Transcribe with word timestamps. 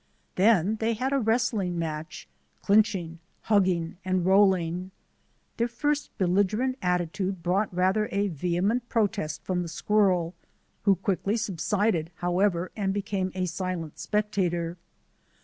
Then 0.33 0.77
they 0.77 0.95
had 0.95 1.13
a 1.13 1.19
wrestling 1.19 1.77
match— 1.77 2.27
clinch 2.63 2.95
ing, 2.95 3.19
hugging, 3.41 3.97
and 4.03 4.25
rolling. 4.25 4.89
Their 5.57 5.67
first 5.67 6.09
belligerent 6.17 6.79
attitude 6.81 7.43
brought 7.43 7.71
rather 7.71 8.09
a 8.11 8.29
vehement 8.29 8.89
protest 8.89 9.43
from 9.43 9.61
the 9.61 9.67
squirrel, 9.67 10.33
who 10.85 10.95
quickly 10.95 11.37
subsided, 11.37 12.09
however, 12.15 12.71
and 12.75 12.95
became 12.95 13.31
a 13.35 13.45
silent 13.45 13.99
spectator. 13.99 14.75